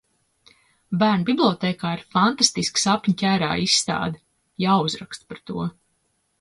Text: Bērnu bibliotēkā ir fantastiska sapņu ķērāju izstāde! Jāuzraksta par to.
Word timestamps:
Bērnu 1.03 1.27
bibliotēkā 1.27 1.91
ir 1.97 2.01
fantastiska 2.15 2.83
sapņu 2.85 3.15
ķērāju 3.25 3.69
izstāde! 3.69 4.25
Jāuzraksta 4.67 5.33
par 5.33 5.47
to. 5.53 5.71